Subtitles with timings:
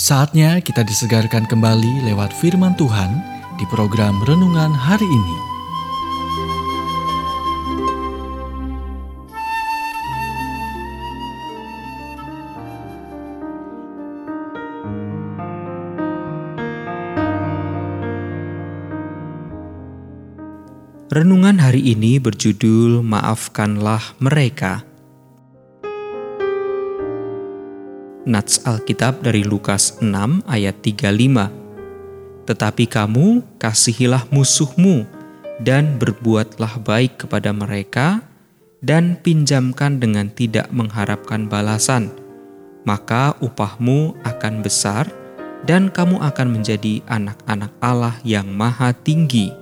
[0.00, 3.20] Saatnya kita disegarkan kembali lewat firman Tuhan
[3.60, 5.36] di program renungan hari ini.
[21.12, 24.89] Renungan hari ini berjudul "Maafkanlah Mereka".
[28.28, 32.44] Nats Alkitab dari Lukas 6 ayat 35.
[32.44, 35.08] Tetapi kamu kasihilah musuhmu
[35.64, 38.20] dan berbuatlah baik kepada mereka
[38.84, 42.12] dan pinjamkan dengan tidak mengharapkan balasan.
[42.84, 45.08] Maka upahmu akan besar
[45.64, 49.52] dan kamu akan menjadi anak-anak Allah yang maha tinggi.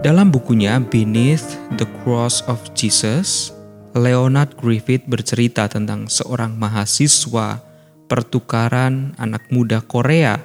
[0.00, 3.52] Dalam bukunya Beneath the Cross of Jesus,
[3.96, 7.58] Leonard Griffith bercerita tentang seorang mahasiswa
[8.06, 10.38] pertukaran anak muda Korea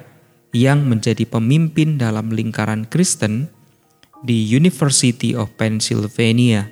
[0.50, 3.46] yang menjadi pemimpin dalam lingkaran Kristen
[4.26, 6.66] di University of Pennsylvania.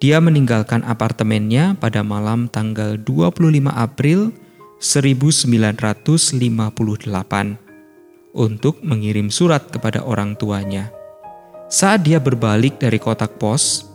[0.00, 4.32] Dia meninggalkan apartemennya pada malam tanggal 25 April
[4.80, 7.60] 1958
[8.32, 10.88] untuk mengirim surat kepada orang tuanya.
[11.68, 13.89] Saat dia berbalik dari kotak pos,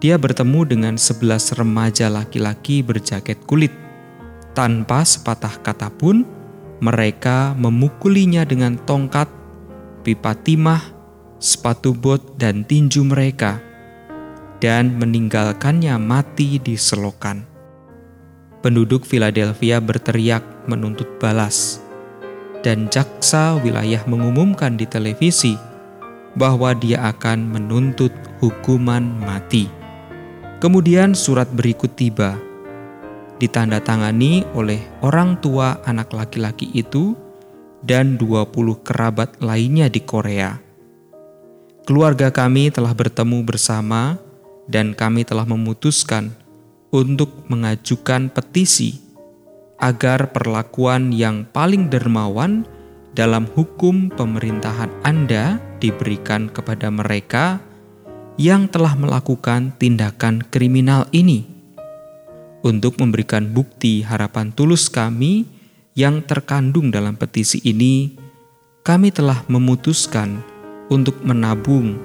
[0.00, 3.70] dia bertemu dengan sebelas remaja laki-laki berjaket kulit.
[4.56, 6.24] Tanpa sepatah kata pun,
[6.80, 9.28] mereka memukulinya dengan tongkat,
[10.00, 10.80] pipa timah,
[11.36, 13.60] sepatu bot, dan tinju mereka,
[14.64, 17.44] dan meninggalkannya mati di selokan.
[18.64, 21.84] Penduduk Philadelphia berteriak menuntut balas,
[22.64, 25.56] dan jaksa wilayah mengumumkan di televisi
[26.36, 29.79] bahwa dia akan menuntut hukuman mati.
[30.60, 32.36] Kemudian surat berikut tiba,
[33.40, 37.16] ditandatangani oleh orang tua anak laki-laki itu
[37.80, 38.52] dan 20
[38.84, 40.60] kerabat lainnya di Korea.
[41.88, 44.20] Keluarga kami telah bertemu bersama
[44.68, 46.28] dan kami telah memutuskan
[46.92, 49.00] untuk mengajukan petisi
[49.80, 52.68] agar perlakuan yang paling dermawan
[53.16, 57.64] dalam hukum pemerintahan Anda diberikan kepada mereka
[58.40, 61.44] yang telah melakukan tindakan kriminal ini.
[62.64, 65.44] Untuk memberikan bukti harapan tulus kami
[65.92, 68.16] yang terkandung dalam petisi ini,
[68.80, 70.40] kami telah memutuskan
[70.88, 72.00] untuk menabung,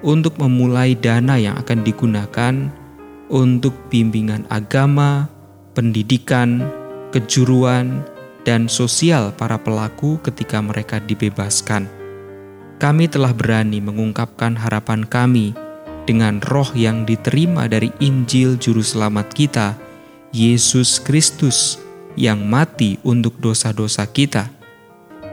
[0.00, 2.54] untuk memulai dana yang akan digunakan
[3.28, 5.28] untuk bimbingan agama,
[5.76, 6.64] pendidikan,
[7.12, 8.08] kejuruan,
[8.48, 11.84] dan sosial para pelaku ketika mereka dibebaskan
[12.78, 15.50] kami telah berani mengungkapkan harapan kami
[16.06, 19.74] dengan roh yang diterima dari Injil Juru Selamat kita,
[20.30, 21.82] Yesus Kristus,
[22.14, 24.48] yang mati untuk dosa-dosa kita.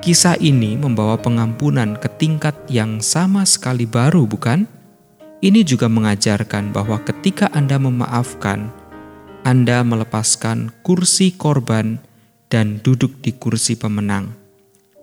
[0.02, 4.66] Kisah ini membawa pengampunan ke tingkat yang sama sekali baru, bukan?
[5.40, 8.74] Ini juga mengajarkan bahwa ketika Anda memaafkan,
[9.46, 12.02] Anda melepaskan kursi korban
[12.50, 14.34] dan duduk di kursi pemenang.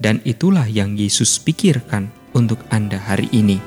[0.03, 3.60] Dan itulah yang Yesus pikirkan untuk Anda hari ini.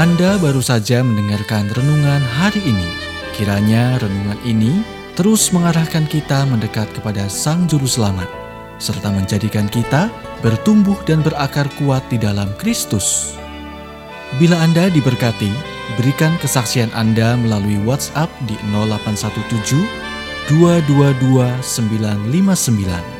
[0.00, 2.88] Anda baru saja mendengarkan renungan hari ini.
[3.36, 4.80] Kiranya renungan ini
[5.12, 8.24] terus mengarahkan kita mendekat kepada Sang Juru Selamat,
[8.80, 10.08] serta menjadikan kita
[10.40, 13.36] bertumbuh dan berakar kuat di dalam Kristus.
[14.40, 15.52] Bila Anda diberkati,
[16.00, 19.84] berikan kesaksian Anda melalui WhatsApp di 0817
[20.48, 23.19] 222 959